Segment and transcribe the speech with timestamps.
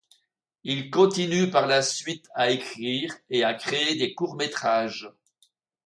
[0.63, 5.11] Il continue par la suite à écrire et à créer des courts-métrages.